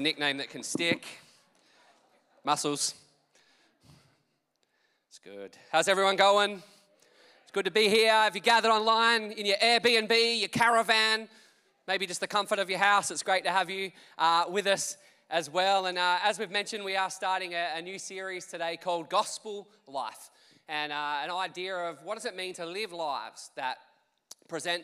[0.00, 1.04] A nickname that can stick.
[2.42, 2.94] Muscles.
[5.10, 5.58] It's good.
[5.70, 6.62] How's everyone going?
[7.42, 8.24] It's good to be here.
[8.26, 11.28] If you gathered online in your Airbnb, your caravan,
[11.86, 14.96] maybe just the comfort of your house, it's great to have you uh, with us
[15.28, 15.84] as well.
[15.84, 19.68] And uh, as we've mentioned, we are starting a, a, new series today called Gospel
[19.86, 20.30] Life.
[20.66, 23.76] And uh, an idea of what does it mean to live lives that
[24.48, 24.82] present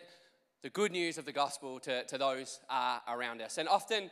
[0.61, 3.57] the good news of the gospel to, to those uh, around us.
[3.57, 4.11] And often,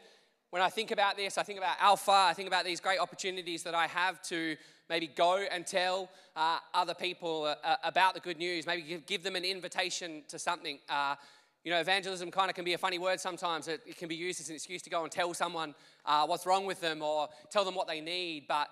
[0.54, 3.64] when I think about this, I think about Alpha, I think about these great opportunities
[3.64, 4.56] that I have to
[4.88, 9.04] maybe go and tell uh, other people uh, uh, about the good news, maybe give,
[9.04, 10.78] give, them an invitation to something.
[10.88, 11.16] Uh,
[11.64, 13.66] you know, evangelism kind of can be a funny word sometimes.
[13.66, 15.74] It, it, can be used as an excuse to go and tell someone
[16.06, 18.44] uh, what's wrong with them or tell them what they need.
[18.46, 18.68] But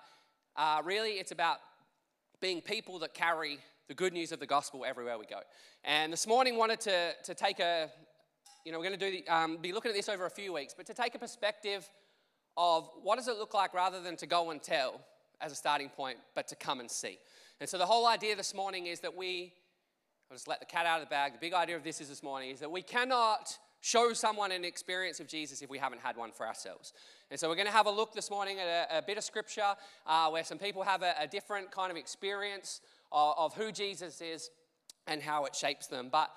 [0.55, 1.57] uh, really, it's about
[2.39, 3.57] being people that carry
[3.89, 5.41] the good news of the gospel everywhere we go.
[5.83, 7.89] And this morning, wanted to, to take a,
[8.65, 10.85] you know, we're going to um, be looking at this over a few weeks, but
[10.85, 11.89] to take a perspective
[12.55, 15.01] of what does it look like rather than to go and tell
[15.41, 17.19] as a starting point, but to come and see.
[17.59, 19.53] And so the whole idea this morning is that we,
[20.29, 21.33] I'll just let the cat out of the bag.
[21.33, 24.63] The big idea of this is this morning is that we cannot show someone an
[24.63, 26.93] experience of Jesus if we haven't had one for ourselves.
[27.29, 29.25] And so we're going to have a look this morning at a, a bit of
[29.25, 29.75] scripture
[30.07, 32.79] uh, where some people have a, a different kind of experience
[33.11, 34.49] of, of who Jesus is
[35.05, 36.07] and how it shapes them.
[36.09, 36.31] But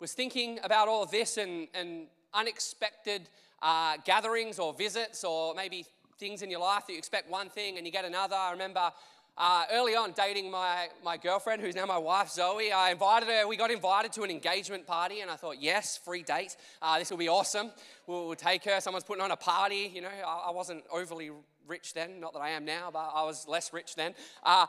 [0.00, 3.28] was thinking about all this and, and unexpected
[3.62, 5.84] uh, gatherings or visits or maybe
[6.18, 8.34] things in your life that you expect one thing and you get another.
[8.34, 8.90] I remember
[9.36, 12.72] uh, early on dating my, my girlfriend, who's now my wife, Zoe.
[12.72, 16.22] I invited her, we got invited to an engagement party, and I thought, yes, free
[16.22, 16.56] date.
[16.80, 17.70] Uh, this will be awesome.
[18.06, 18.80] We'll, we'll, take her.
[18.80, 19.90] Someone's putting on a party.
[19.94, 21.30] You know, I, I, wasn't overly
[21.66, 24.14] rich then, not that I am now, but I was less rich then.
[24.42, 24.66] Uh,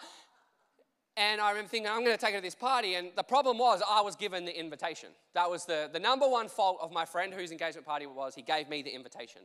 [1.17, 2.95] and I remember thinking, I'm going to take her to this party.
[2.95, 5.09] And the problem was, I was given the invitation.
[5.33, 8.41] That was the, the number one fault of my friend whose engagement party was he
[8.41, 9.41] gave me the invitation.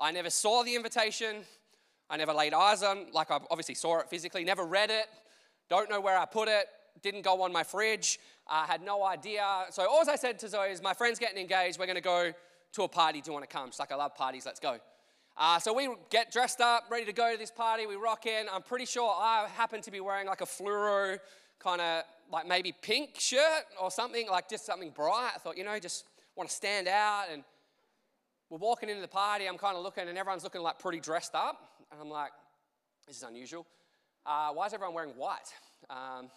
[0.00, 1.44] I never saw the invitation.
[2.12, 5.06] I never laid eyes on, like I obviously saw it physically, never read it,
[5.70, 6.66] don't know where I put it,
[7.00, 9.64] didn't go on my fridge, uh, had no idea.
[9.70, 12.32] So all I said to Zoe is, my friend's getting engaged, we're going to go
[12.72, 13.22] to a party.
[13.22, 13.70] Do you want to come?
[13.70, 14.78] She's like, I love parties, let's go.
[15.36, 17.86] Uh, so we get dressed up, ready to go to this party.
[17.86, 18.46] We rock in.
[18.52, 21.18] I'm pretty sure I happen to be wearing like a fluoro
[21.58, 25.32] kind of like maybe pink shirt or something, like just something bright.
[25.34, 26.04] I thought, you know, just
[26.36, 27.26] want to stand out.
[27.32, 27.44] And
[28.50, 29.46] we're walking into the party.
[29.46, 31.56] I'm kind of looking, and everyone's looking like pretty dressed up.
[31.90, 32.32] And I'm like,
[33.06, 33.66] this is unusual.
[34.26, 35.52] Uh, why is everyone wearing white?
[35.88, 36.28] Um,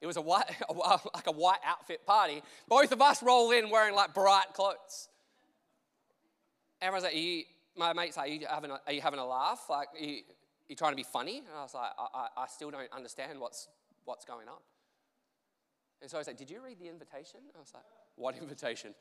[0.00, 0.50] it was a white,
[1.14, 2.42] like a white outfit party.
[2.68, 5.08] Both of us roll in wearing like bright clothes
[6.80, 7.44] everyone's like, you,
[7.76, 9.66] my mate's like, are you having a, are you having a laugh?
[9.68, 11.38] Like, are you, are you trying to be funny?
[11.38, 13.68] And I was like, I, I, I still don't understand what's,
[14.04, 14.58] what's going on.
[16.02, 17.40] And so I was like, did you read the invitation?
[17.54, 17.84] I was like,
[18.16, 18.94] what invitation?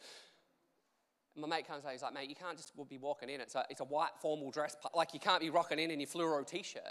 [1.37, 3.41] My mate comes out, he's like, mate, you can't just be walking in.
[3.41, 4.75] It's a, it's a white formal dress.
[4.93, 6.81] Like, you can't be rocking in in your fluoro t-shirt.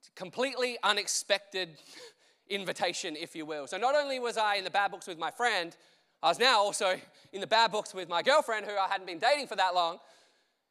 [0.00, 1.70] It's a completely unexpected
[2.48, 3.66] invitation, if you will.
[3.66, 5.74] So not only was I in the bad books with my friend,
[6.22, 6.96] I was now also
[7.32, 9.98] in the bad books with my girlfriend, who I hadn't been dating for that long.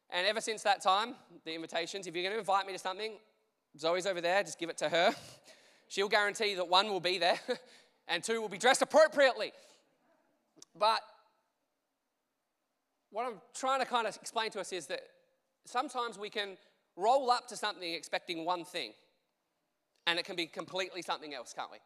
[0.08, 1.14] And ever since that time,
[1.44, 3.12] the invitations, if you're going to invite me to something,
[3.78, 5.14] Zoe's over there, just give it to her.
[5.88, 7.38] She'll guarantee that one will be there
[8.08, 9.52] and two will be dressed appropriately.
[10.78, 11.00] But
[13.10, 15.00] what I'm trying to kind of explain to us is that
[15.66, 16.56] sometimes we can
[16.96, 18.92] roll up to something expecting one thing,
[20.06, 21.78] and it can be completely something else, can't we?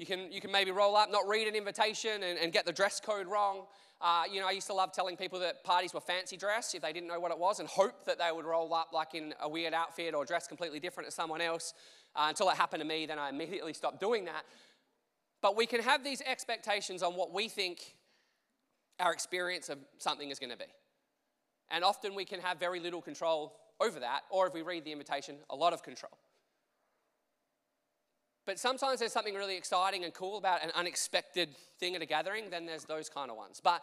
[0.00, 2.72] You can, you can maybe roll up, not read an invitation, and, and get the
[2.72, 3.66] dress code wrong.
[4.00, 6.80] Uh, you know, I used to love telling people that parties were fancy dress if
[6.80, 9.34] they didn't know what it was and hope that they would roll up like in
[9.42, 11.74] a weird outfit or dress completely different to someone else.
[12.16, 14.46] Uh, until it happened to me, then I immediately stopped doing that.
[15.42, 17.94] But we can have these expectations on what we think
[19.00, 20.64] our experience of something is going to be.
[21.70, 24.92] And often we can have very little control over that, or if we read the
[24.92, 26.16] invitation, a lot of control.
[28.50, 32.50] But sometimes there's something really exciting and cool about an unexpected thing at a gathering,
[32.50, 33.60] then there's those kind of ones.
[33.62, 33.80] But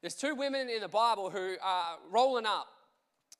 [0.00, 2.66] there's two women in the Bible who are rolling up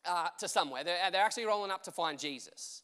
[0.05, 0.85] uh, to somewhere.
[0.85, 2.83] They're, they're actually rolling up to find Jesus.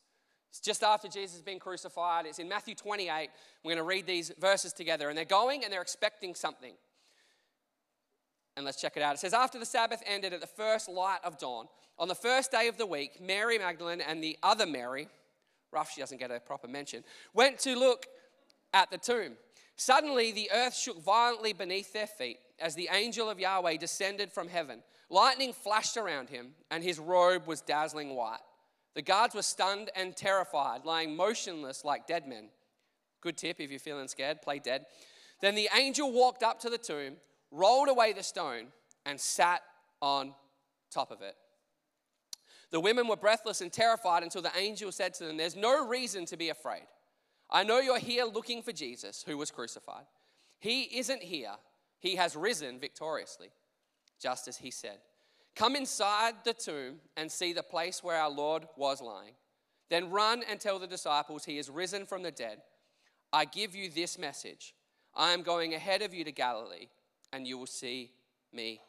[0.48, 2.24] It's just after Jesus has been crucified.
[2.24, 3.28] It's in Matthew 28.
[3.62, 5.10] We're going to read these verses together.
[5.10, 6.72] And they're going and they're expecting something.
[8.56, 9.16] And let's check it out.
[9.16, 11.66] It says, After the Sabbath ended at the first light of dawn,
[11.98, 15.08] on the first day of the week, Mary Magdalene and the other Mary,
[15.72, 17.04] rough, she doesn't get a proper mention,
[17.34, 18.06] went to look
[18.74, 19.32] at the tomb.
[19.76, 24.48] Suddenly, the earth shook violently beneath their feet as the angel of Yahweh descended from
[24.48, 24.82] heaven.
[25.10, 28.40] Lightning flashed around him, and his robe was dazzling white.
[28.94, 32.50] The guards were stunned and terrified, lying motionless like dead men.
[33.20, 34.84] Good tip if you're feeling scared, play dead.
[35.40, 37.16] Then the angel walked up to the tomb,
[37.50, 38.66] rolled away the stone,
[39.06, 39.62] and sat
[40.00, 40.34] on
[40.90, 41.34] top of it.
[42.72, 46.24] The women were breathless and terrified until the angel said to them, There's no reason
[46.26, 46.86] to be afraid.
[47.50, 50.06] I know you're here looking for Jesus who was crucified.
[50.58, 51.52] He isn't here,
[52.00, 53.50] he has risen victoriously,
[54.20, 54.98] just as he said.
[55.54, 59.34] Come inside the tomb and see the place where our Lord was lying.
[59.90, 62.62] Then run and tell the disciples he is risen from the dead.
[63.32, 64.74] I give you this message
[65.14, 66.88] I am going ahead of you to Galilee,
[67.34, 68.12] and you will see
[68.50, 68.80] me.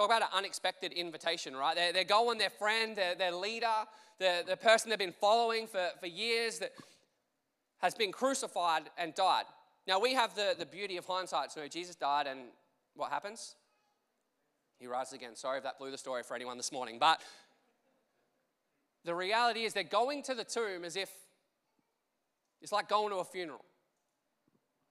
[0.00, 1.76] Talk about an unexpected invitation, right?
[1.76, 3.66] They're, they're going, their friend, their, their leader,
[4.18, 6.72] the, the person they've been following for, for years that
[7.80, 9.44] has been crucified and died.
[9.86, 11.52] Now, we have the, the beauty of hindsight.
[11.52, 12.40] So, Jesus died, and
[12.96, 13.56] what happens?
[14.78, 15.36] He rises again.
[15.36, 16.96] Sorry if that blew the story for anyone this morning.
[16.98, 17.20] But
[19.04, 21.10] the reality is, they're going to the tomb as if
[22.62, 23.66] it's like going to a funeral.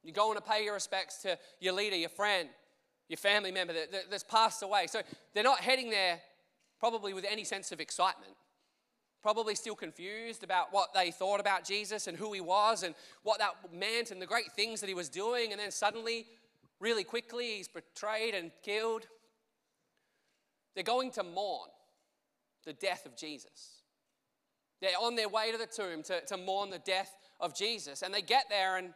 [0.03, 2.49] You're going to pay your respects to your leader, your friend,
[3.09, 4.87] your family member that, that, that's passed away.
[4.87, 5.01] So
[5.33, 6.21] they're not heading there
[6.79, 8.33] probably with any sense of excitement.
[9.21, 13.39] Probably still confused about what they thought about Jesus and who he was and what
[13.39, 15.51] that meant and the great things that he was doing.
[15.51, 16.25] And then suddenly,
[16.79, 19.07] really quickly, he's betrayed and killed.
[20.73, 21.69] They're going to mourn
[22.65, 23.81] the death of Jesus.
[24.81, 28.01] They're on their way to the tomb to, to mourn the death of Jesus.
[28.01, 28.93] And they get there and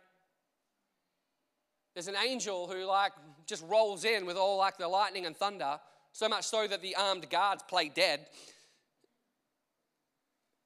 [1.94, 3.12] there's an angel who like
[3.45, 5.80] just rolls in with all like the lightning and thunder,
[6.12, 8.25] so much so that the armed guards play dead.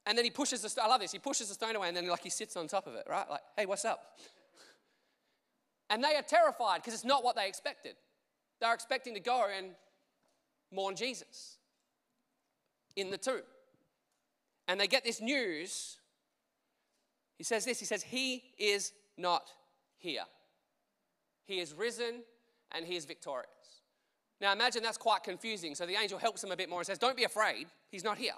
[0.06, 0.85] And then he pushes the stone.
[0.85, 1.12] I love this.
[1.12, 3.29] He pushes the stone away and then like he sits on top of it, right?
[3.29, 4.18] Like, hey, what's up?
[5.89, 7.95] And they are terrified because it's not what they expected.
[8.62, 9.71] They're expecting to go and
[10.71, 11.57] mourn Jesus
[12.95, 13.41] in the tomb.
[14.68, 15.97] And they get this news.
[17.38, 19.50] He says this He says, He is not
[19.97, 20.23] here.
[21.47, 22.23] He is risen
[22.73, 23.47] and he is victorious.
[24.39, 25.73] Now imagine that's quite confusing.
[25.73, 28.17] So the angel helps him a bit more and says, Don't be afraid, he's not
[28.17, 28.33] here.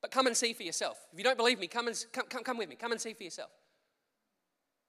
[0.00, 0.98] But come and see for yourself.
[1.12, 2.74] If you don't believe me, come, and, come, come, come with me.
[2.76, 3.50] Come and see for yourself.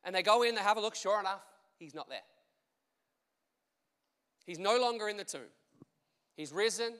[0.03, 0.95] And they go in, they have a look.
[0.95, 1.43] Sure enough,
[1.77, 2.23] he's not there.
[4.45, 5.41] He's no longer in the tomb.
[6.35, 6.93] He's risen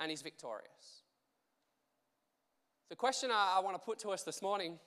[0.00, 1.02] and he's victorious.
[2.90, 4.78] The question I, I want to put to us this morning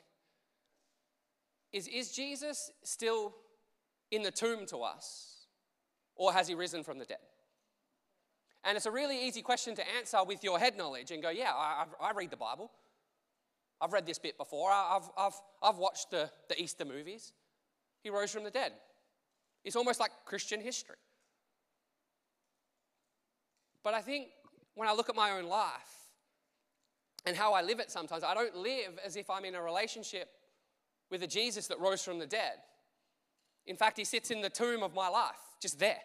[1.72, 3.34] is Is Jesus still
[4.12, 5.46] in the tomb to us,
[6.16, 7.18] or has he risen from the dead?
[8.64, 11.52] And it's a really easy question to answer with your head knowledge and go, yeah,
[11.54, 12.72] I, I read the Bible.
[13.80, 14.72] I've read this bit before.
[14.72, 17.32] I've, I've, I've watched the, the Easter movies.
[18.02, 18.74] He rose from the dead.
[19.64, 20.96] It's almost like Christian history.
[23.84, 24.28] But I think
[24.76, 25.72] when I look at my own life
[27.26, 30.30] and how I live it sometimes, I don't live as if I'm in a relationship
[31.10, 32.56] with a Jesus that rose from the dead.
[33.68, 36.00] In fact, he sits in the tomb of my life, just there.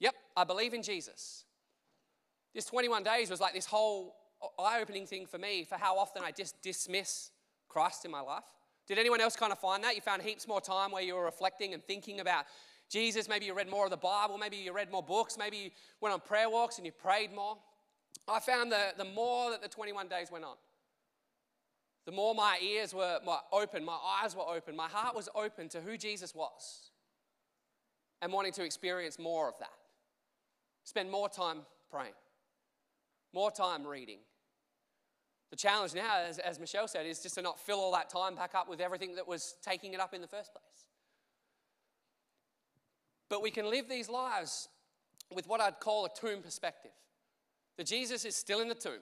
[0.00, 1.44] Yep, I believe in Jesus.
[2.54, 4.14] This 21 days was like this whole
[4.58, 7.30] eye opening thing for me for how often I just dismiss
[7.68, 8.44] Christ in my life.
[8.86, 9.94] Did anyone else kind of find that?
[9.94, 12.44] You found heaps more time where you were reflecting and thinking about
[12.90, 13.28] Jesus.
[13.28, 14.36] Maybe you read more of the Bible.
[14.36, 15.38] Maybe you read more books.
[15.38, 15.70] Maybe you
[16.00, 17.56] went on prayer walks and you prayed more.
[18.28, 20.56] I found that the more that the 21 days went on,
[22.06, 23.20] the more my ears were
[23.52, 26.90] open, my eyes were open, my heart was open to who Jesus was
[28.20, 29.72] and wanting to experience more of that.
[30.84, 31.60] Spend more time
[31.90, 32.12] praying,
[33.32, 34.18] more time reading.
[35.50, 38.34] The challenge now, as, as Michelle said, is just to not fill all that time
[38.34, 40.86] back up with everything that was taking it up in the first place.
[43.30, 44.68] But we can live these lives
[45.32, 46.90] with what I'd call a tomb perspective.
[47.76, 49.00] That Jesus is still in the tomb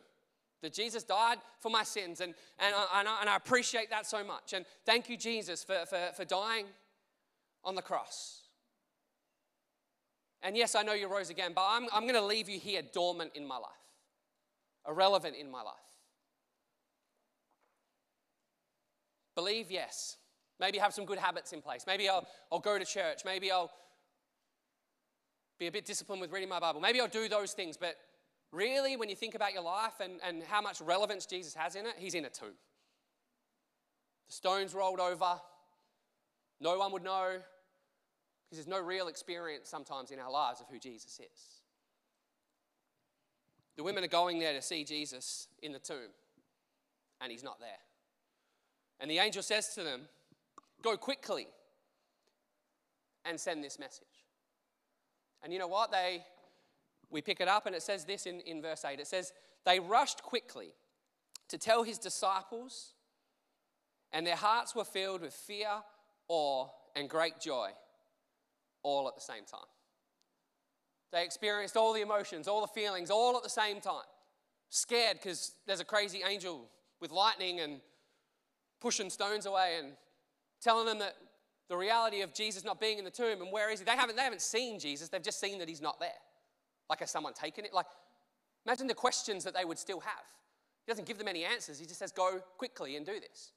[0.62, 4.52] that Jesus died for my sins, and, and, I, and, I, appreciate that so much.
[4.52, 6.66] And thank you, Jesus, for, for, for dying
[7.64, 8.42] on the cross.
[10.42, 12.82] And yes, I know you rose again, but I'm, I'm going to leave you here
[12.92, 13.70] dormant in my life,
[14.88, 15.74] irrelevant in my life.
[19.34, 20.16] Believe, yes.
[20.60, 21.84] Maybe have some good habits in place.
[21.86, 23.22] Maybe I'll, I'll go to church.
[23.24, 23.70] Maybe I'll
[25.58, 26.80] be a bit disciplined with reading my Bible.
[26.80, 27.96] Maybe I'll do those things, but
[28.52, 31.86] really, when you think about your life and, and how much relevance Jesus has in
[31.86, 32.54] it, he's in a tomb.
[34.28, 35.40] The stone's rolled over.
[36.60, 37.38] No one would know
[38.52, 41.62] because there's no real experience sometimes in our lives of who Jesus is.
[43.76, 46.10] The women are going there to see Jesus in the tomb,
[47.20, 47.68] and he's not there.
[49.00, 50.02] And the angel says to them,
[50.82, 51.46] Go quickly
[53.24, 54.06] and send this message.
[55.42, 55.90] And you know what?
[55.90, 56.24] They
[57.12, 59.32] we pick it up and it says this in, in verse 8 it says,
[59.64, 60.74] They rushed quickly
[61.48, 62.94] to tell his disciples,
[64.12, 65.68] and their hearts were filled with fear,
[66.28, 67.70] awe, and great joy
[68.82, 69.60] all at the same time.
[71.12, 74.04] They experienced all the emotions, all the feelings, all at the same time.
[74.70, 76.68] Scared because there's a crazy angel
[77.00, 77.80] with lightning and
[78.80, 79.92] pushing stones away and
[80.62, 81.14] telling them that
[81.68, 83.84] the reality of Jesus not being in the tomb and where is he?
[83.84, 86.10] They haven't, they haven't seen Jesus, they've just seen that he's not there.
[86.92, 87.72] Like, has someone taken it?
[87.72, 87.86] Like,
[88.66, 90.26] imagine the questions that they would still have.
[90.84, 93.52] He doesn't give them any answers, he just says, go quickly and do this.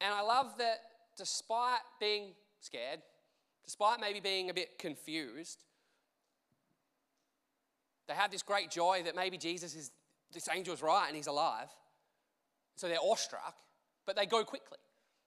[0.00, 0.78] And I love that
[1.16, 3.02] despite being scared,
[3.64, 5.62] despite maybe being a bit confused,
[8.08, 9.92] they have this great joy that maybe Jesus is,
[10.32, 11.68] this angel is right and he's alive.
[12.74, 13.54] So they're awestruck,
[14.06, 14.78] but they go quickly.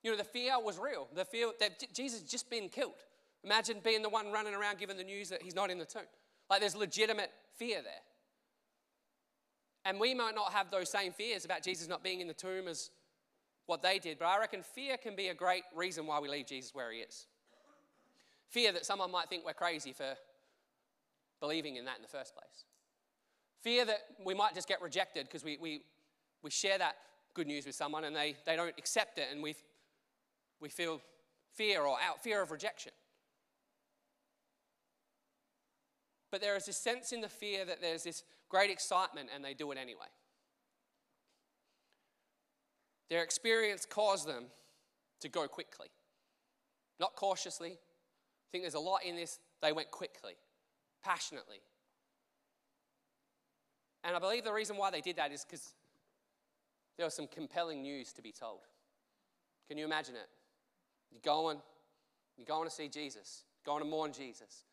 [0.03, 1.07] You know, the fear was real.
[1.15, 2.99] The fear that Jesus just been killed.
[3.43, 6.03] Imagine being the one running around giving the news that he's not in the tomb.
[6.49, 7.93] Like there's legitimate fear there.
[9.83, 12.67] And we might not have those same fears about Jesus not being in the tomb
[12.67, 12.91] as
[13.65, 16.45] what they did, but I reckon fear can be a great reason why we leave
[16.45, 17.25] Jesus where he is.
[18.49, 20.15] Fear that someone might think we're crazy for
[21.39, 22.65] believing in that in the first place.
[23.61, 25.81] Fear that we might just get rejected because we, we,
[26.43, 26.95] we share that
[27.33, 29.55] good news with someone and they, they don't accept it and we,
[30.59, 30.99] we feel
[31.53, 32.91] fear or out fear of rejection.
[36.31, 39.53] But there is this sense in the fear that there's this great excitement and they
[39.53, 40.07] do it anyway.
[43.09, 44.45] Their experience caused them
[45.19, 45.87] to go quickly,
[46.99, 47.71] not cautiously.
[47.71, 49.39] I think there's a lot in this.
[49.61, 50.33] They went quickly,
[51.03, 51.57] passionately.
[54.05, 55.73] And I believe the reason why they did that is because
[56.97, 58.61] there was some compelling news to be told.
[59.67, 60.27] Can you imagine it?
[61.11, 61.57] You're going,
[62.37, 64.63] you're going to see Jesus, going to mourn Jesus,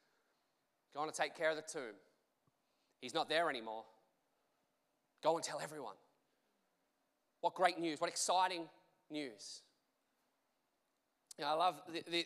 [1.04, 1.94] going to take care of the tomb.
[3.00, 3.84] He's not there anymore.
[5.22, 5.94] Go and tell everyone.
[7.40, 8.64] What great news, what exciting
[9.10, 9.62] news.
[11.38, 11.80] You know, I love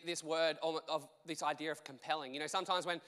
[0.05, 2.33] this word of, of this idea of compelling.
[2.33, 2.99] You know, sometimes when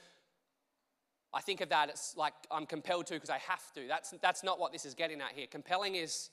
[1.34, 3.88] I think of that, it's like I'm compelled to because I have to.
[3.88, 5.48] That's, that's not what this is getting at here.
[5.50, 6.30] Compelling is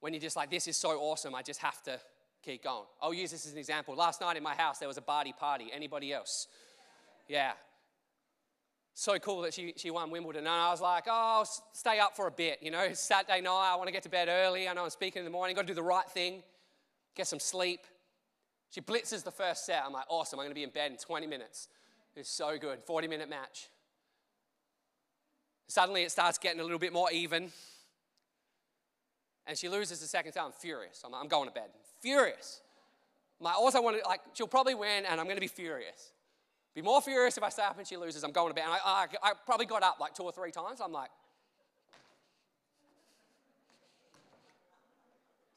[0.00, 1.98] when you're just like, this is so awesome, I just have to
[2.42, 2.86] keep going.
[3.00, 3.94] I'll use this as an example.
[3.94, 5.70] Last night in my house, there was a party party.
[5.72, 6.48] Anybody else?
[7.32, 7.52] Yeah
[8.94, 10.40] so cool that she, she won Wimbledon.
[10.40, 12.58] And I was like, oh, I'll stay up for a bit.
[12.62, 14.68] You know, Saturday night, I want to get to bed early.
[14.68, 15.56] I know I'm speaking in the morning.
[15.56, 16.42] Got to do the right thing,
[17.14, 17.80] get some sleep.
[18.70, 19.82] She blitzes the first set.
[19.84, 20.38] I'm like, awesome.
[20.38, 21.68] I'm going to be in bed in 20 minutes.
[22.16, 22.82] It's so good.
[22.84, 23.68] 40 minute match.
[25.68, 27.50] Suddenly, it starts getting a little bit more even.
[29.46, 30.42] And she loses the second set.
[30.42, 31.02] I'm furious.
[31.04, 31.68] I'm, like, I'm going to bed.
[32.00, 32.62] Furious.
[33.40, 36.12] Like, also want to, like, she'll probably win, and I'm going to be furious.
[36.74, 38.24] Be more furious if I stay up and she loses.
[38.24, 38.64] I'm going to bed.
[38.64, 40.80] And I, I, I probably got up like two or three times.
[40.82, 41.10] I'm like,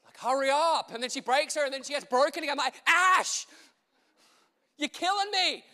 [0.04, 0.90] like, hurry up.
[0.92, 2.58] And then she breaks her and then she gets broken again.
[2.58, 3.46] I'm like, Ash,
[4.76, 5.64] you're killing me.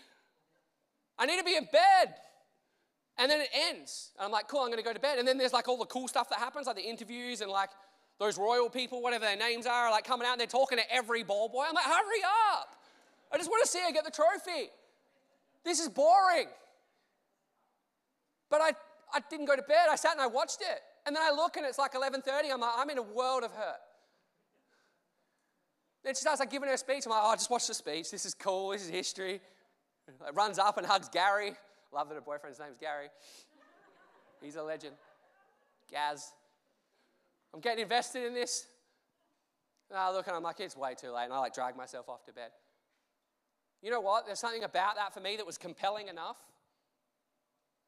[1.18, 2.14] I need to be in bed.
[3.18, 4.11] And then it ends.
[4.18, 5.18] And I'm like, cool, I'm going to go to bed.
[5.18, 7.70] And then there's like all the cool stuff that happens, like the interviews and like
[8.18, 11.25] those royal people, whatever their names are, like coming out and they're talking to every
[11.25, 11.64] ball boy.
[11.68, 12.22] I'm like, hurry
[12.52, 12.76] up.
[13.32, 14.70] I just want to see her get the trophy.
[15.64, 16.49] This is boring.
[18.50, 18.73] But I,
[19.14, 19.87] I didn't go to bed.
[19.90, 20.81] I sat and I watched it.
[21.07, 22.52] And then I look and it's like 11.30.
[22.52, 23.81] I'm like, I'm in a world of hurt.
[26.04, 27.04] Then she starts like giving her speech.
[27.07, 28.11] I'm like, oh, I just watch the speech.
[28.11, 28.71] This is cool.
[28.71, 29.40] This is history.
[30.09, 31.52] It runs up and hugs Gary.
[31.92, 33.09] Love that her boyfriend's name's Gary.
[34.40, 34.97] He's a legend.
[35.90, 36.33] Gaz.
[37.54, 38.66] I'm getting invested in this.
[39.90, 41.25] And I look and I'm like, it's way too late.
[41.25, 42.50] And I like drag myself off to bed.
[43.82, 44.26] You know what?
[44.26, 46.38] There's something about that for me that was compelling enough.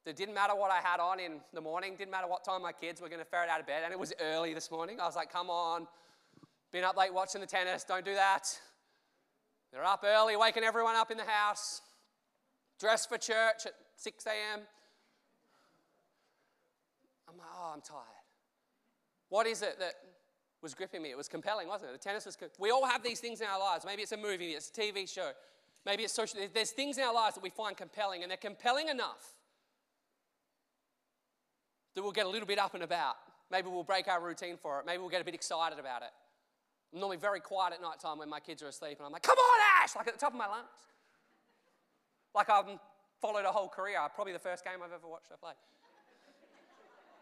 [0.05, 2.71] That didn't matter what I had on in the morning, didn't matter what time my
[2.71, 4.99] kids were going to ferret out of bed, and it was early this morning.
[4.99, 5.87] I was like, come on,
[6.71, 8.43] been up late watching the tennis, don't do that.
[9.71, 11.81] They're up early, waking everyone up in the house,
[12.79, 14.61] dressed for church at 6 a.m.
[17.27, 18.03] I'm like, oh, I'm tired.
[19.29, 19.93] What is it that
[20.61, 21.09] was gripping me?
[21.09, 21.93] It was compelling, wasn't it?
[21.93, 22.37] The tennis was.
[22.59, 23.85] We all have these things in our lives.
[23.85, 25.31] Maybe it's a movie, it's a TV show,
[25.85, 26.39] Maybe it's social.
[26.53, 29.33] There's things in our lives that we find compelling, and they're compelling enough
[31.93, 33.15] that we'll get a little bit up and about.
[33.51, 34.85] Maybe we'll break our routine for it.
[34.85, 36.09] Maybe we'll get a bit excited about it.
[36.93, 39.21] I'm normally very quiet at night time when my kids are asleep, and I'm like,
[39.21, 40.65] come on, Ash, like at the top of my lungs.
[42.33, 42.65] Like I've
[43.21, 43.99] followed a whole career.
[44.13, 45.53] Probably the first game I've ever watched her play.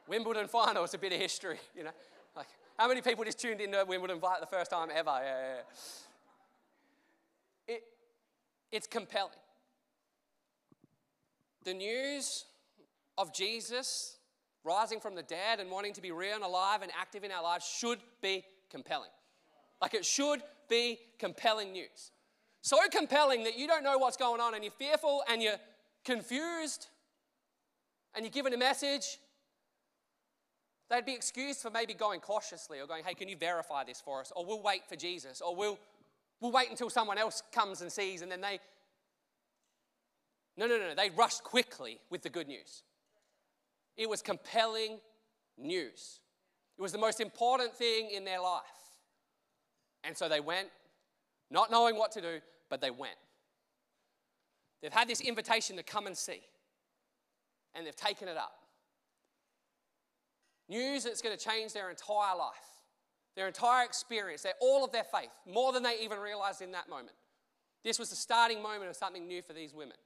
[0.08, 1.92] Wimbledon final, it's a bit of history, you know.
[2.36, 5.12] Like, how many people just tuned into Wimbledon the first time ever?
[5.12, 5.62] Yeah, yeah, yeah.
[8.74, 9.32] It's compelling.
[11.64, 12.46] The news
[13.20, 14.18] of Jesus
[14.64, 17.44] rising from the dead and wanting to be real and alive and active in our
[17.44, 19.12] lives should be compelling.
[19.80, 22.12] Like it should be compelling news.
[22.62, 25.60] so compelling that you don't know what's going on and you're fearful and you're
[26.04, 26.88] confused
[28.16, 29.20] and you're given a message,
[30.90, 34.20] they'd be excused for maybe going cautiously or going, hey, can you verify this for
[34.22, 34.32] us?
[34.36, 35.42] Or we'll wait for Jesus.
[35.42, 35.78] Or we'll,
[36.44, 38.60] we'll wait until someone else comes and sees and then they.
[40.58, 40.96] No, no, no, no.
[40.96, 42.84] They rushed quickly with the good news.
[43.96, 45.00] It was compelling
[45.58, 46.20] news.
[46.78, 48.62] It was the most important thing in their life.
[50.04, 50.68] And so they went,
[51.50, 53.16] not knowing what to do, but they went.
[54.82, 56.42] They've had this invitation to come and see,
[57.74, 58.58] and they've taken it up.
[60.68, 62.73] News that's going to change their entire life,
[63.36, 66.90] their entire experience, their, all of their faith, more than they even realized in that
[66.90, 67.16] moment.
[67.84, 69.98] This was the starting moment of something new for these women.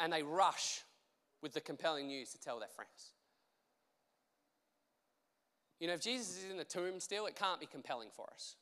[0.00, 0.80] And they rush
[1.42, 3.12] with the compelling news to tell their friends.
[5.78, 8.56] You know, if Jesus is in the tomb still, it can't be compelling for us.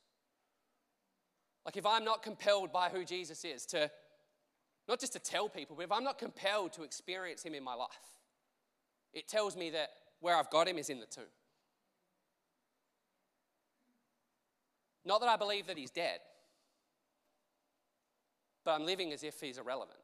[1.65, 3.89] Like, if I'm not compelled by who Jesus is to,
[4.87, 7.75] not just to tell people, but if I'm not compelled to experience him in my
[7.75, 7.89] life,
[9.13, 11.23] it tells me that where I've got him is in the tomb.
[15.05, 16.19] Not that I believe that he's dead,
[18.63, 19.97] but I'm living as if he's irrelevant.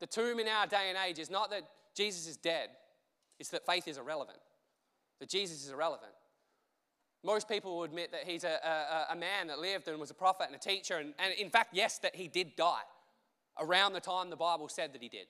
[0.00, 1.62] The tomb in our day and age is not that
[1.94, 2.70] Jesus is dead,
[3.38, 4.38] it's that faith is irrelevant,
[5.20, 6.12] that Jesus is irrelevant.
[7.24, 8.60] Most people will admit that he's a,
[9.08, 11.50] a, a, man that lived and was a prophet and a teacher, and, and in
[11.50, 12.82] fact, yes, that he did die
[13.60, 15.26] around the time the Bible said that he did.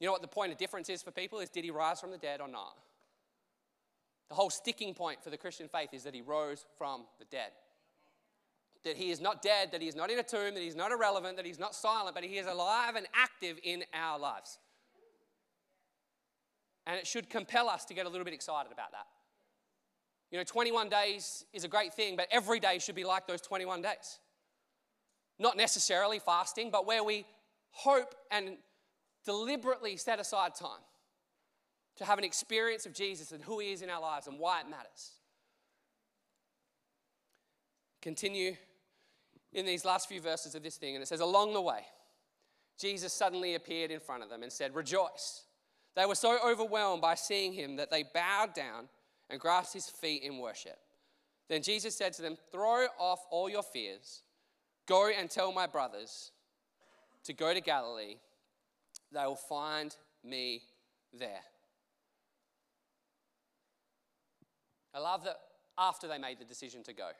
[0.00, 2.10] You know what the point of difference is for people is did he rise from
[2.10, 2.76] the dead or not?
[4.28, 7.50] The whole sticking point for the Christian faith is that he rose from the dead.
[8.84, 10.92] That he is not dead, that he is not in a tomb, that he's not
[10.92, 14.58] irrelevant, that he's not silent, but he is alive and active in our lives.
[16.86, 19.06] And it should compel us to get a little bit excited about that.
[20.30, 23.40] You know, 21 days is a great thing, but every day should be like those
[23.40, 24.20] 21 days.
[25.38, 27.24] Not necessarily fasting, but where we
[27.70, 28.58] hope and
[29.24, 30.80] deliberately set aside time
[31.98, 34.60] to have an experience of Jesus and who he is in our lives and why
[34.60, 35.12] it matters.
[38.00, 38.56] Continue
[39.52, 41.80] in these last few verses of this thing, and it says, Along the way,
[42.78, 45.42] Jesus suddenly appeared in front of them and said, Rejoice.
[45.96, 48.88] They were so overwhelmed by seeing him that they bowed down
[49.28, 50.78] and grasped his feet in worship.
[51.48, 54.22] Then Jesus said to them, Throw off all your fears.
[54.86, 56.30] Go and tell my brothers
[57.24, 58.16] to go to Galilee.
[59.10, 60.62] They will find me
[61.12, 61.40] there.
[64.98, 65.36] I love that
[65.78, 67.10] after they made the decision to go,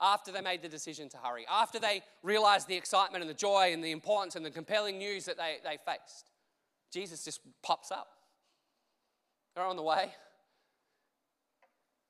[0.00, 3.72] after they made the decision to hurry, after they realized the excitement and the joy
[3.72, 6.32] and the importance and the compelling news that they, they faced,
[6.92, 8.08] Jesus just pops up.
[9.54, 10.10] They're on the way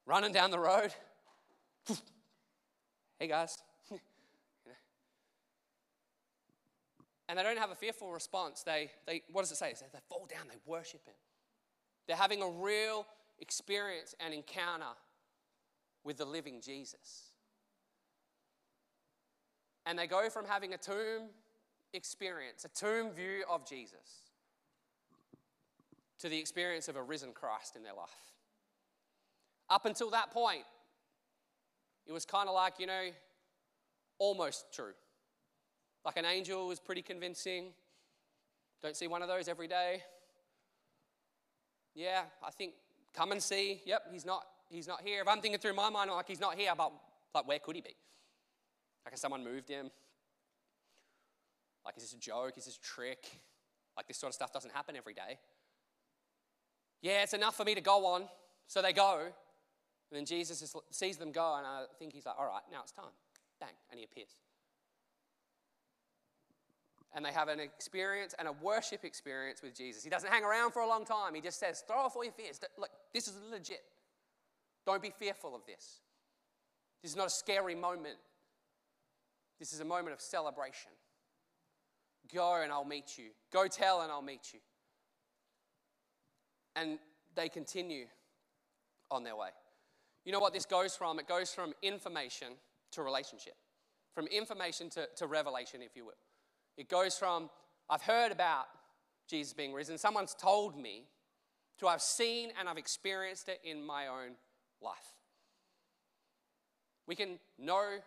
[0.07, 0.95] running down the road.
[3.19, 3.59] hey guys.
[7.29, 8.63] and they don't have a fearful response.
[8.63, 9.75] They, they what does it say?
[9.79, 11.17] They fall down, they worship him.
[12.07, 13.07] They're having a real
[13.45, 14.97] experience and encounter
[16.03, 17.33] with the living Jesus.
[19.85, 21.29] And they go from having a tomb
[21.93, 24.31] experience, a tomb view of Jesus,
[26.21, 28.09] to the experience of a risen Christ in their life.
[29.69, 30.65] Up until that point,
[32.07, 33.09] it was kind of like, you know,
[34.19, 34.95] almost true.
[36.03, 37.73] Like an angel was pretty convincing.
[38.83, 40.03] Don't see one of those every day.
[41.95, 42.73] Yeah, I think
[43.15, 43.81] come and see.
[43.87, 45.23] Yep, he's not he's not here.
[45.23, 46.93] If I'm thinking through my mind, I'm like he's not here, but
[47.35, 47.97] like where could he be?
[49.05, 49.91] Like has someone moved him?
[51.85, 52.57] Like is this a joke?
[52.57, 53.27] Is this a trick?
[53.97, 55.39] Like this sort of stuff doesn't happen every day.
[57.01, 58.25] Yeah, it's enough for me to go on.
[58.67, 59.21] So they go.
[60.11, 62.81] And then Jesus is, sees them go, and I think he's like, all right, now
[62.83, 63.13] it's time.
[63.61, 64.37] Bang, and he appears.
[67.15, 70.03] And they have an experience and a worship experience with Jesus.
[70.03, 71.35] He doesn't hang around for a long time.
[71.35, 72.61] He just says, throw off all your fears.
[72.79, 73.83] Look, this is legit.
[74.85, 76.01] Don't be fearful of this.
[77.03, 78.17] This is not a scary moment.
[79.59, 80.91] This is a moment of celebration.
[82.35, 83.31] Go and I'll meet you.
[83.53, 84.61] Go tell and I'll meet you.
[86.77, 86.99] And
[87.35, 88.07] they continue
[89.11, 89.51] on their way.
[90.25, 91.19] You know what this goes from?
[91.19, 92.49] It goes from information
[92.93, 93.55] to relationship,
[94.15, 96.13] from information to, to revelation, if you will.
[96.77, 97.51] It goes from,
[97.89, 98.67] I've heard about
[99.29, 101.05] Jesus being risen, someone's told me,
[101.81, 104.37] to I've seen and I've experienced it in my own
[104.81, 105.15] life.
[107.07, 107.99] We can know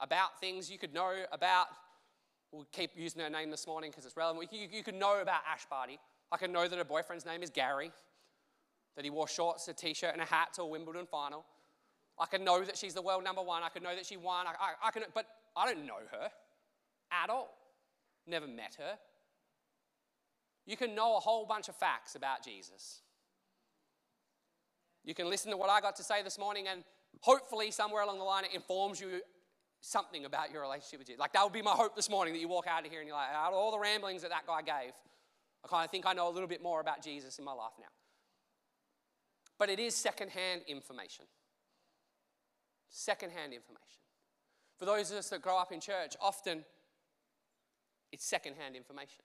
[0.00, 0.70] about things.
[0.70, 1.66] You could know about,
[2.52, 4.48] we'll keep using her name this morning because it's relevant.
[4.52, 5.98] You, you could know about Ash Barty.
[6.32, 7.92] I can know that her boyfriend's name is Gary
[8.96, 11.44] that he wore shorts, a t shirt, and a hat to a Wimbledon final.
[12.18, 13.62] I can know that she's the world number one.
[13.62, 14.46] I can know that she won.
[14.46, 16.30] I, I, I can, but I don't know her
[17.12, 17.54] at all.
[18.26, 18.98] Never met her.
[20.66, 23.00] You can know a whole bunch of facts about Jesus.
[25.04, 26.82] You can listen to what I got to say this morning, and
[27.20, 29.20] hopefully, somewhere along the line, it informs you
[29.80, 31.20] something about your relationship with Jesus.
[31.20, 33.06] Like, that would be my hope this morning that you walk out of here and
[33.06, 34.92] you're like, out of all the ramblings that that guy gave,
[35.64, 37.72] I kind of think I know a little bit more about Jesus in my life
[37.78, 37.86] now.
[39.58, 41.24] But it is secondhand information.
[42.90, 44.00] Secondhand information.
[44.78, 46.64] For those of us that grow up in church, often
[48.12, 49.22] it's secondhand information.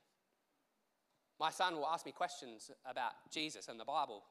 [1.42, 4.22] My son will ask me questions about Jesus and the Bible.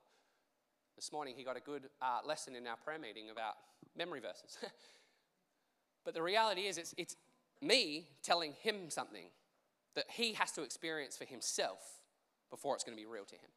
[0.95, 3.55] This morning, he got a good uh, lesson in our prayer meeting about
[3.99, 4.59] memory verses.
[6.05, 7.17] but the reality is, it's, it's
[7.61, 9.25] me telling him something
[9.97, 11.81] that he has to experience for himself
[12.49, 13.51] before it's going to be real to him.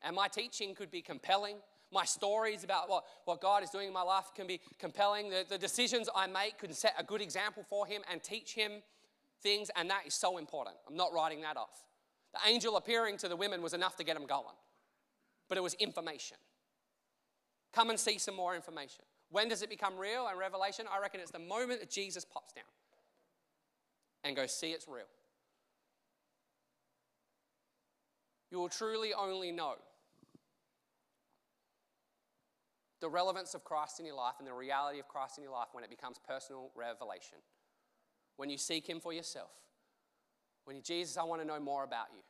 [0.00, 1.56] And my teaching could be compelling.
[1.92, 5.28] My stories about what, what God is doing in my life can be compelling.
[5.28, 8.72] The, the decisions I make could set a good example for him and teach him
[9.42, 10.76] things, and that is so important.
[10.88, 11.84] I'm not writing that off.
[12.42, 14.56] The angel appearing to the women was enough to get them going,
[15.48, 16.36] but it was information.
[17.72, 19.04] Come and see some more information.
[19.30, 20.86] When does it become real and revelation?
[20.92, 22.64] I reckon it's the moment that Jesus pops down
[24.24, 25.04] and goes, See, it's real.
[28.50, 29.74] You will truly only know
[33.00, 35.68] the relevance of Christ in your life and the reality of Christ in your life
[35.72, 37.38] when it becomes personal revelation.
[38.36, 39.50] When you seek Him for yourself
[40.68, 42.20] when you, Jesus, I want to know more about you.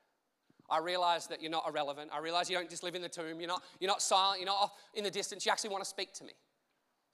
[0.70, 2.10] I realize that you're not irrelevant.
[2.14, 3.40] I realize you don't just live in the tomb.
[3.40, 4.38] You're not, you're not silent.
[4.38, 5.44] You're not off in the distance.
[5.44, 6.32] You actually want to speak to me.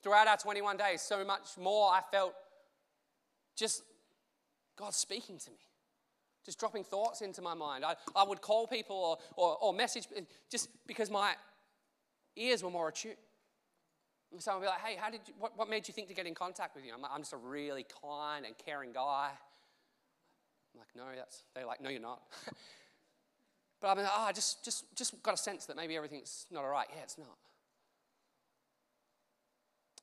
[0.02, 2.34] Throughout our 21 days, so much more I felt
[3.56, 3.84] just
[4.76, 5.56] God speaking to me,
[6.44, 7.86] just dropping thoughts into my mind.
[7.86, 11.32] I, I would call people or, or, or message eh, just because my
[12.36, 13.16] ears were more attuned.
[14.30, 16.14] And someone would be like, hey, how did you, what, what made you think to
[16.14, 16.92] get in contact with you?
[16.92, 19.30] I'm, I'm just a really kind and caring guy.
[20.74, 22.22] I'm like, no, that's, they're like, no, you're not.
[23.80, 26.64] but I'm like, oh, I just, just, just got a sense that maybe everything's not
[26.64, 26.86] all right.
[26.94, 27.38] Yeah, it's not.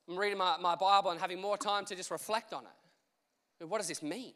[0.08, 3.64] I'm reading my, my Bible and having more time to just reflect on it.
[3.66, 4.32] What does this mean?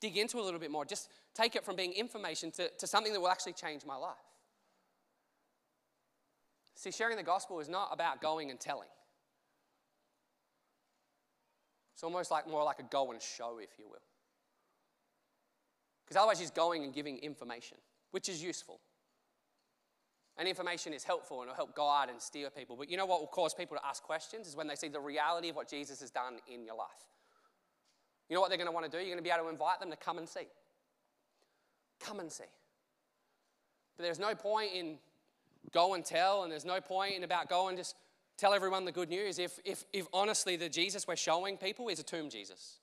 [0.00, 0.84] Dig into a little bit more.
[0.84, 4.14] Just take it from being information to, to something that will actually change my life.
[6.74, 8.88] See, sharing the gospel is not about going and telling.
[11.92, 13.98] It's almost like more like a go and show, if you will.
[16.10, 17.78] Because otherwise, he's going and giving information,
[18.10, 18.80] which is useful.
[20.36, 22.74] And information is helpful and will help guide and steer people.
[22.74, 24.98] But you know what will cause people to ask questions is when they see the
[24.98, 26.88] reality of what Jesus has done in your life.
[28.28, 28.96] You know what they're going to want to do?
[28.96, 30.48] You're going to be able to invite them to come and see.
[32.00, 32.42] Come and see.
[33.96, 34.98] But there's no point in
[35.72, 37.94] go and tell, and there's no point in about go and just
[38.36, 42.00] tell everyone the good news if, if, if honestly the Jesus we're showing people is
[42.00, 42.79] a tomb Jesus.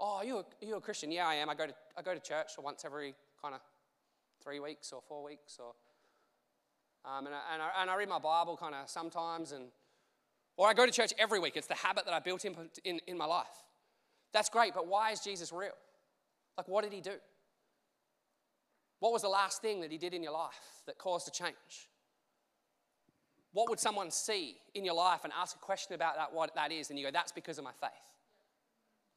[0.00, 1.12] Oh, are you a, are you a Christian?
[1.12, 1.50] Yeah, I am.
[1.50, 3.60] I go to, I go to church once every kind of
[4.42, 5.58] three weeks or four weeks.
[5.58, 5.74] Or,
[7.04, 9.52] um, and, I, and, I, and I read my Bible kind of sometimes.
[9.52, 9.66] And,
[10.56, 11.52] or I go to church every week.
[11.56, 13.46] It's the habit that I built in, in, in my life.
[14.32, 15.72] That's great, but why is Jesus real?
[16.56, 17.14] Like, what did he do?
[19.00, 21.88] What was the last thing that he did in your life that caused a change?
[23.52, 26.70] What would someone see in your life and ask a question about that, what that
[26.70, 27.90] is, and you go, that's because of my faith?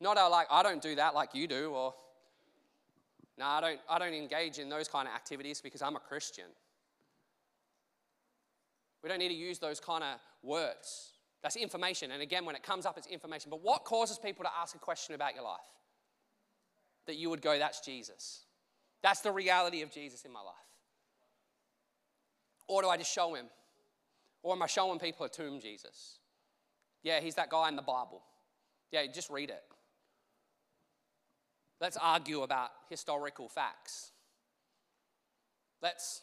[0.04, 1.94] Not a, like, I don't do that like you do, or
[3.38, 6.44] no, I don't, I don't engage in those kind of activities because I'm a Christian.
[9.02, 11.14] We don't need to use those kind of words.
[11.42, 12.12] That's information.
[12.12, 13.50] And again, when it comes up, it's information.
[13.50, 15.60] But what causes people to ask a question about your life?
[17.08, 18.42] That you would go, that's Jesus.
[19.04, 20.56] That's the reality of Jesus in my life.
[22.68, 23.46] Or do I just show him?
[24.42, 26.20] Or am I showing people a tomb Jesus?
[27.04, 28.22] Yeah, he's that guy in the Bible.
[28.92, 29.64] Yeah, just read it.
[31.84, 34.14] Let's argue about historical facts.
[35.82, 36.22] Let's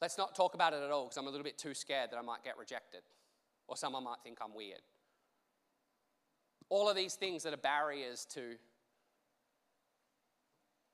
[0.00, 2.16] Let's not talk about it at all because I'm a little bit too scared that
[2.16, 3.02] I might get rejected
[3.68, 4.80] or someone might think I'm weird.
[6.70, 8.54] All of these things that are barriers to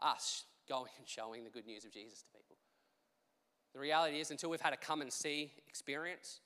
[0.02, 2.56] us going and showing the good news of Jesus to people.
[3.74, 6.40] The reality is, until we've had a come and see experience,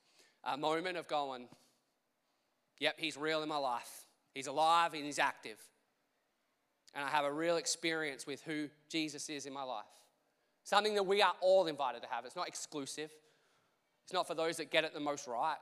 [0.45, 1.49] a moment of going,
[2.81, 4.07] Yep, He's real in my life.
[4.35, 5.59] He's alive and He's active.
[6.95, 9.85] And I have a real experience with who Jesus is in my life.
[10.65, 12.25] Something that we are all invited to have.
[12.25, 13.11] It's not exclusive,
[14.05, 15.57] it's not for those that get it the most right.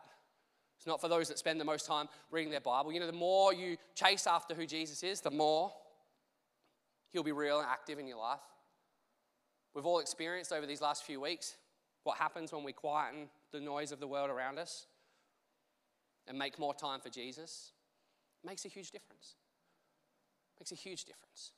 [0.78, 2.92] It's not for those that spend the most time reading their Bible.
[2.92, 5.72] You know, the more you chase after who Jesus is, the more
[7.10, 8.38] He'll be real and active in your life.
[9.74, 11.56] We've all experienced over these last few weeks
[12.04, 14.86] what happens when we quieten the noise of the world around us
[16.28, 17.72] and make more time for Jesus
[18.44, 19.34] makes a huge difference.
[20.60, 21.52] Makes a huge difference.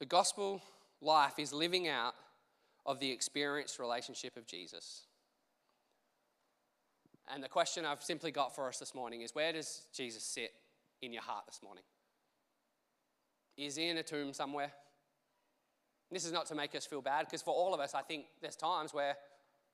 [0.00, 0.62] The gospel
[1.00, 2.14] life is living out
[2.86, 5.02] of the experienced relationship of Jesus.
[7.32, 10.52] And the question I've simply got for us this morning is where does Jesus sit
[11.02, 11.84] in your heart this morning?
[13.56, 14.72] Is he in a tomb somewhere?
[16.10, 18.26] This is not to make us feel bad, because for all of us, I think
[18.40, 19.16] there's times where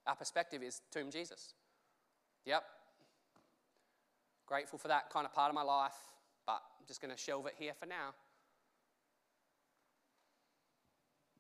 [0.08, 1.54] our perspective is tomb Jesus.
[2.46, 2.64] Yep.
[4.46, 5.94] Grateful for that kind of part of my life,
[6.46, 8.14] but I'm just going to shelve it here for now.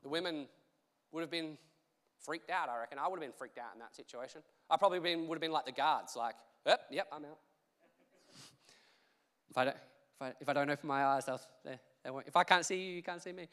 [0.02, 0.46] The women
[1.10, 1.56] would have been
[2.20, 2.98] freaked out, I reckon.
[2.98, 4.42] I would have been freaked out in that situation.
[4.68, 6.34] I probably been, would have been like the guards, like,
[6.66, 7.38] yep, yep, I'm out.
[9.50, 12.26] if, I don't, if, I, if I don't open my eyes, they'll, they, they won't.
[12.26, 13.48] if I can't see you, you can't see me.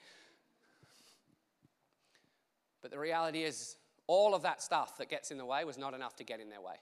[2.81, 5.93] But the reality is, all of that stuff that gets in the way was not
[5.93, 6.75] enough to get in their way.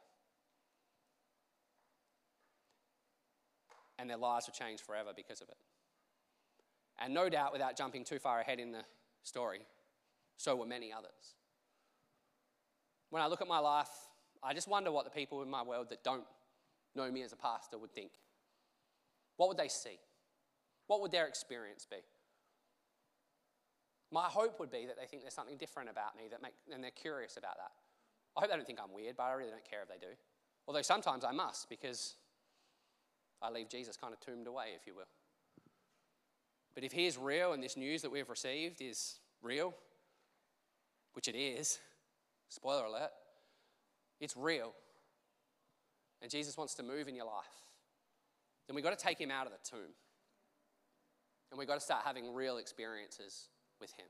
[3.97, 5.57] And their lives were changed forever because of it.
[6.99, 8.83] And no doubt, without jumping too far ahead in the
[9.23, 9.61] story,
[10.37, 11.35] so were many others.
[13.09, 13.89] When I look at my life,
[14.41, 16.25] I just wonder what the people in my world that don't
[16.95, 18.11] know me as a pastor would think.
[19.37, 19.99] What would they see?
[20.87, 21.97] What would their experience be?
[24.13, 26.83] My hope would be that they think there's something different about me that make, and
[26.83, 27.71] they're curious about that.
[28.37, 30.13] I hope they don't think I'm weird, but I really don't care if they do.
[30.67, 32.13] Although sometimes I must because
[33.41, 35.09] I leave Jesus kind of tombed away, if you will.
[36.75, 39.73] But if he is real and this news that we've received is real,
[41.13, 41.79] which it is,
[42.49, 43.11] spoiler alert,
[44.19, 44.73] it's real,
[46.21, 47.45] and Jesus wants to move in your life,
[48.67, 49.93] then we've got to take him out of the tomb.
[51.49, 53.47] And we've got to start having real experiences
[53.83, 54.07] with him.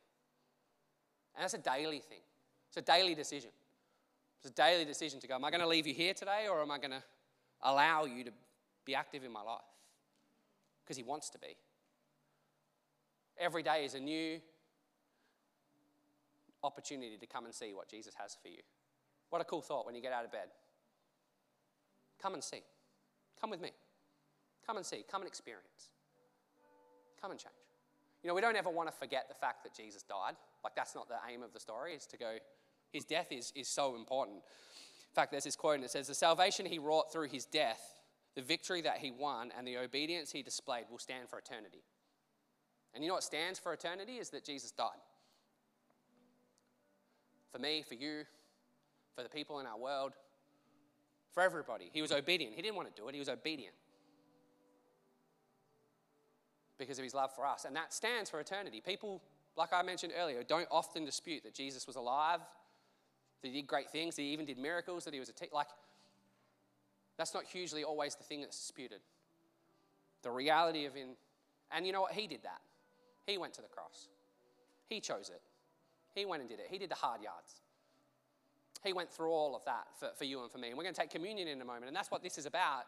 [1.35, 2.21] And that's a daily thing,
[2.69, 3.49] it's a daily decision.
[4.37, 6.61] It's a daily decision to go, am I going to leave you here today or
[6.61, 7.01] am I going to
[7.61, 8.31] allow you to
[8.83, 9.61] be active in my life?
[10.83, 11.55] Because he wants to be.
[13.39, 14.41] Every day is a new
[16.61, 18.59] opportunity to come and see what Jesus has for you.
[19.29, 20.49] What a cool thought when you get out of bed.
[22.21, 22.63] Come and see.
[23.39, 23.71] Come with me.
[24.67, 25.05] Come and see.
[25.09, 25.89] Come and experience.
[27.21, 27.62] Come and change.
[28.23, 30.35] You know, we don't ever want to forget the fact that Jesus died.
[30.63, 32.37] Like, that's not the aim of the story, is to go,
[32.91, 34.37] his death is, is so important.
[34.37, 37.81] In fact, there's this quote, and it says, The salvation he wrought through his death,
[38.35, 41.83] the victory that he won, and the obedience he displayed will stand for eternity.
[42.93, 44.13] And you know what stands for eternity?
[44.13, 45.01] Is that Jesus died
[47.51, 48.23] for me, for you,
[49.15, 50.13] for the people in our world,
[51.33, 51.89] for everybody.
[51.91, 52.55] He was obedient.
[52.55, 53.75] He didn't want to do it, he was obedient
[56.83, 57.65] because of his love for us.
[57.65, 58.81] And that stands for eternity.
[58.85, 59.21] People,
[59.55, 62.39] like I mentioned earlier, don't often dispute that Jesus was alive,
[63.41, 65.49] that he did great things, that he even did miracles, that he was a, te-
[65.51, 65.67] like,
[67.17, 68.99] that's not hugely always the thing that's disputed.
[70.23, 71.09] The reality of in,
[71.71, 72.13] and you know what?
[72.13, 72.61] He did that.
[73.25, 74.07] He went to the cross.
[74.89, 75.41] He chose it.
[76.15, 76.67] He went and did it.
[76.69, 77.61] He did the hard yards.
[78.83, 80.69] He went through all of that for, for you and for me.
[80.69, 81.85] And we're going to take communion in a moment.
[81.87, 82.83] And that's what this is about.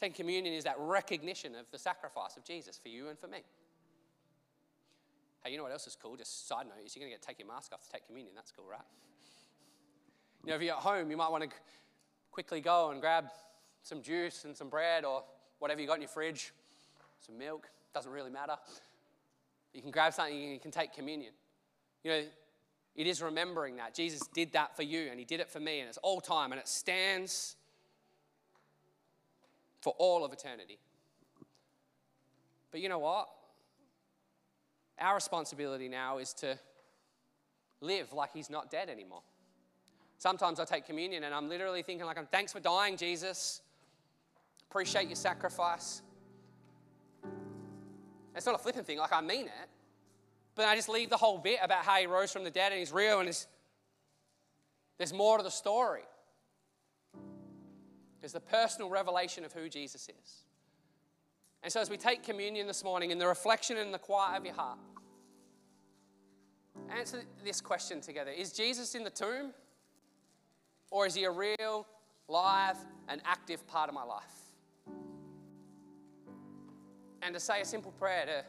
[0.00, 3.40] Taking communion is that recognition of the sacrifice of Jesus for you and for me.
[5.44, 6.16] Hey, you know what else is cool?
[6.16, 8.34] Just side note is you're going to get take your mask off to take communion.
[8.34, 8.80] That's cool, right?
[10.44, 11.50] You know, if you're at home, you might want to
[12.30, 13.26] quickly go and grab
[13.82, 15.22] some juice and some bread or
[15.58, 16.52] whatever you got in your fridge,
[17.18, 17.68] some milk.
[17.92, 18.56] Doesn't really matter.
[19.74, 21.32] You can grab something and you can take communion.
[22.04, 22.22] You know,
[22.96, 23.94] it is remembering that.
[23.94, 26.52] Jesus did that for you and he did it for me, and it's all time
[26.52, 27.56] and it stands
[29.80, 30.78] for all of eternity.
[32.70, 33.28] But you know what?
[34.98, 36.58] Our responsibility now is to
[37.80, 39.22] live like he's not dead anymore.
[40.18, 43.62] Sometimes I take communion and I'm literally thinking like, thanks for dying, Jesus.
[44.70, 46.02] Appreciate your sacrifice.
[48.36, 49.68] It's not a flippant thing, like I mean it.
[50.54, 52.78] But I just leave the whole bit about how he rose from the dead and
[52.78, 53.46] he's real and
[54.98, 56.02] there's more to the story.
[58.20, 60.44] There's the personal revelation of who Jesus is.
[61.62, 64.44] And so, as we take communion this morning in the reflection and the quiet of
[64.44, 64.78] your heart,
[66.90, 69.52] answer this question together Is Jesus in the tomb?
[70.90, 71.86] Or is he a real,
[72.26, 72.76] live,
[73.08, 74.24] and active part of my life?
[77.22, 78.44] And to say a simple prayer to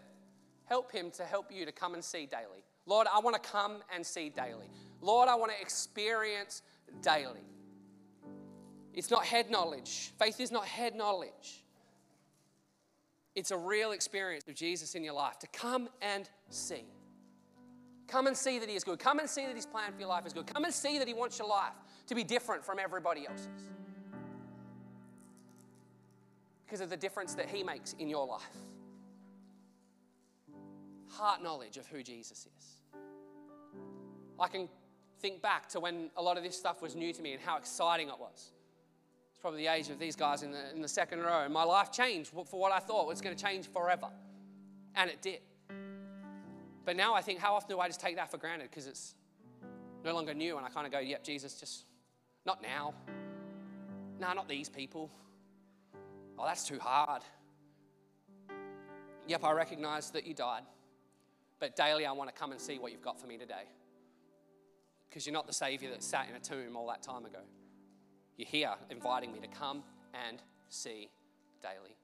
[0.71, 2.63] help Him to help you to come and see daily.
[2.85, 4.69] Lord, I want to come and see daily.
[5.01, 6.61] Lord, I want to experience
[7.01, 7.41] daily.
[8.93, 10.11] It's not head knowledge.
[10.19, 11.63] Faith is not head knowledge.
[13.35, 16.83] It's a real experience of Jesus in your life to come and see.
[18.07, 18.99] Come and see that He is good.
[18.99, 20.45] Come and see that His plan for your life is good.
[20.45, 21.73] Come and see that He wants your life
[22.07, 23.47] to be different from everybody else's.
[26.65, 28.41] Because of the difference that He makes in your life.
[31.07, 32.81] Heart knowledge of who Jesus is.
[34.37, 34.67] I can
[35.21, 37.57] think back to when a lot of this stuff was new to me and how
[37.57, 38.51] exciting it was.
[39.41, 41.41] Probably the age of these guys in the, in the second row.
[41.41, 44.07] And my life changed for what I thought was going to change forever.
[44.95, 45.39] And it did.
[46.85, 49.15] But now I think, how often do I just take that for granted because it's
[50.03, 51.85] no longer new and I kind of go, yep, Jesus, just
[52.45, 52.93] not now.
[54.19, 55.09] Nah, not these people.
[56.37, 57.23] Oh, that's too hard.
[59.27, 60.63] Yep, I recognize that you died.
[61.59, 63.65] But daily, I want to come and see what you've got for me today
[65.09, 67.39] because you're not the Savior that sat in a tomb all that time ago.
[68.41, 69.83] You're here inviting me to come
[70.27, 71.11] and see
[71.61, 71.95] daily.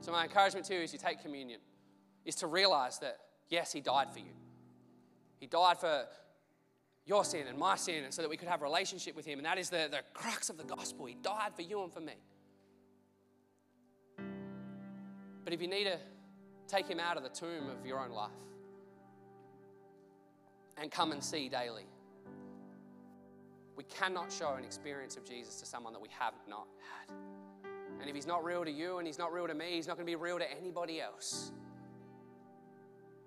[0.00, 1.60] So, my encouragement to you as you take communion
[2.24, 3.18] is to realize that,
[3.50, 4.32] yes, He died for you.
[5.40, 6.06] He died for
[7.04, 9.40] your sin and my sin, and so that we could have a relationship with Him.
[9.40, 11.04] And that is the, the crux of the gospel.
[11.04, 12.14] He died for you and for me.
[15.44, 15.98] But if you need to
[16.66, 18.30] take Him out of the tomb of your own life
[20.78, 21.84] and come and see daily,
[23.76, 27.14] we cannot show an experience of Jesus to someone that we have not had.
[28.00, 29.96] And if he's not real to you and he's not real to me, he's not
[29.96, 31.52] going to be real to anybody else.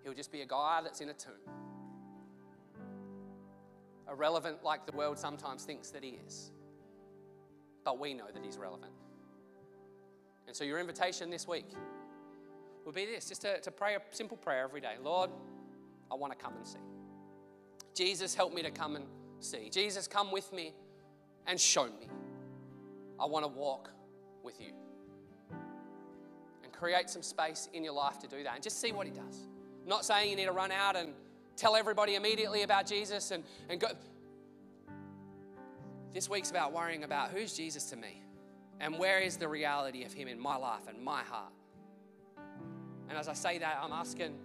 [0.04, 1.34] He'll just be a guy that's in a tomb.
[4.10, 6.52] Irrelevant like the world sometimes thinks that he is.
[7.84, 8.92] But we know that he's relevant.
[10.48, 11.66] And so your invitation this week
[12.86, 15.32] will be this just to, to pray a simple prayer every day Lord,
[16.12, 16.78] I want to come and see.
[17.96, 19.06] Jesus, help me to come and
[19.40, 19.70] see.
[19.70, 20.74] Jesus, come with me
[21.48, 22.08] and show me.
[23.20, 23.92] I want to walk
[24.44, 24.72] with you.
[26.64, 29.14] And create some space in your life to do that and just see what He
[29.14, 29.48] does.
[29.84, 31.14] I'm not saying you need to run out and
[31.56, 33.88] tell everybody immediately about Jesus and, and go.
[36.14, 38.24] This week's about worrying about who's Jesus to me
[38.80, 41.52] and where is the reality of Him in my life and my heart.
[43.10, 44.38] And as I say that, I'm asking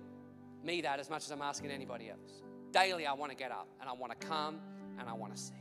[0.62, 2.42] me that as much as I'm asking anybody else.
[2.72, 4.60] Daily, I want to get up and I want to come
[5.00, 5.54] and I want to see.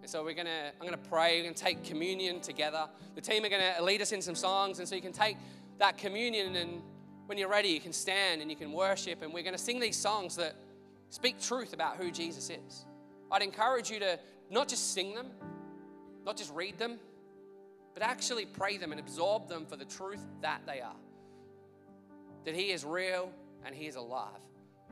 [0.00, 2.88] And so we're gonna, I'm gonna pray, we're gonna take communion together.
[3.14, 5.36] The team are gonna lead us in some songs, and so you can take
[5.78, 6.82] that communion and
[7.28, 9.98] when you're ready, you can stand and you can worship, and we're gonna sing these
[9.98, 10.54] songs that
[11.10, 12.86] speak truth about who Jesus is.
[13.30, 14.18] I'd encourage you to
[14.50, 15.26] not just sing them,
[16.24, 16.98] not just read them,
[17.92, 20.96] but actually pray them and absorb them for the truth that they are.
[22.46, 23.30] That He is real
[23.62, 24.40] and He is alive.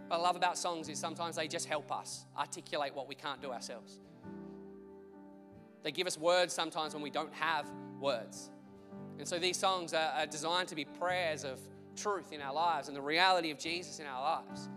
[0.08, 3.40] What I love about songs is sometimes they just help us articulate what we can't
[3.40, 4.00] do ourselves.
[5.82, 7.66] They give us words sometimes when we don't have
[8.00, 8.50] words.
[9.18, 11.58] And so these songs are, designed to be prayers of
[11.96, 14.68] truth in our lives and the reality of Jesus in our lives.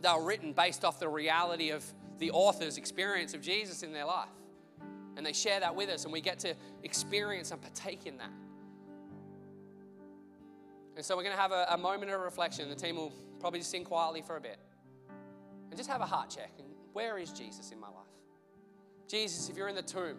[0.00, 1.84] They are written based off the reality of
[2.18, 4.28] the author's experience of Jesus in their life.
[5.16, 8.32] And they share that with us, and we get to experience and partake in that.
[10.96, 12.68] And so we're going to have a, a moment of reflection.
[12.68, 13.12] The team will
[13.44, 14.56] probably just sing quietly for a bit
[15.68, 16.50] and just have a heart check.
[16.58, 18.06] And where is Jesus in my life?
[19.06, 20.16] Jesus, if you're in the tomb,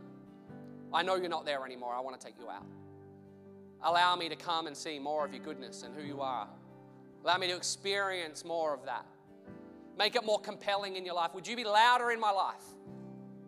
[0.93, 1.95] I know you're not there anymore.
[1.95, 2.67] I want to take you out.
[3.81, 6.47] Allow me to come and see more of your goodness and who you are.
[7.23, 9.07] Allow me to experience more of that.
[9.97, 11.33] Make it more compelling in your life.
[11.33, 12.61] Would you be louder in my life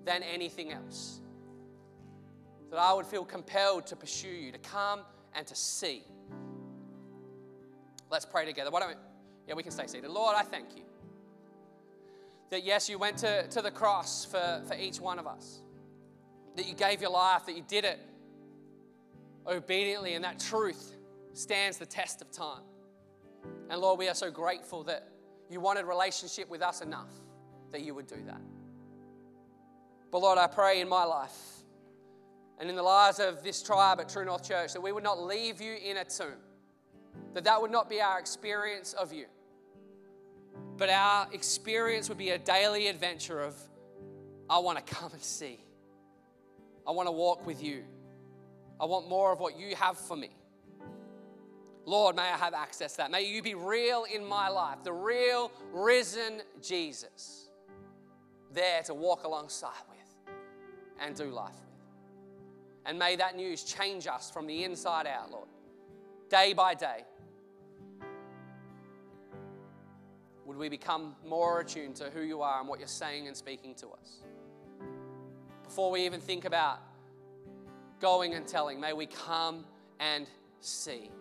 [0.06, 1.22] than anything else?
[2.72, 5.02] That I would feel compelled to pursue you, to come
[5.36, 6.02] and to see.
[8.10, 8.72] Let's pray together.
[8.72, 8.96] Why don't we?
[9.48, 10.10] Yeah, we can stay seated.
[10.10, 10.84] Lord, I thank you
[12.50, 15.62] that yes, you went to, to the cross for, for each one of us,
[16.56, 18.00] that you gave your life, that you did it
[19.46, 20.96] obediently, and that truth
[21.34, 22.64] stands the test of time.
[23.70, 25.10] And Lord, we are so grateful that
[25.50, 27.12] you wanted relationship with us enough
[27.72, 28.42] that you would do that.
[30.12, 31.38] But Lord, I pray in my life
[32.60, 35.22] and in the lives of this tribe at True North Church that we would not
[35.22, 36.40] leave you in a tomb,
[37.34, 39.26] that that would not be our experience of you
[40.78, 43.56] but our experience would be a daily adventure of,
[44.50, 45.60] I want to come and see.
[46.88, 47.84] I want to walk with you.
[48.80, 50.30] I want more of what you have for me.
[51.86, 53.12] Lord, may I have access to that.
[53.12, 57.50] May you be real in my life, the real risen Jesus,
[58.54, 60.36] there to walk alongside with
[61.00, 61.64] and do life with.
[62.86, 65.48] And may that news change us from the inside out, Lord,
[66.30, 67.04] day by day
[70.48, 73.76] would we become more attuned to who you are and what you're saying and speaking
[73.76, 74.24] to us.
[75.66, 76.80] Before we even think about
[78.00, 79.66] going and telling, may we come
[80.00, 80.26] and
[80.62, 81.12] see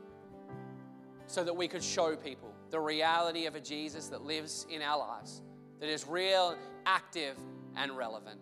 [1.27, 4.99] so that we could show people the reality of a Jesus that lives in our
[4.99, 5.43] lives,
[5.81, 6.57] that is real,
[6.87, 7.37] active,
[7.77, 8.39] and relevant.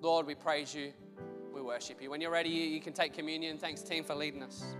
[0.00, 0.92] Lord, we praise you.
[1.52, 2.10] We worship you.
[2.10, 3.58] When you're ready, you can take communion.
[3.58, 4.76] Thanks, team, for leading us.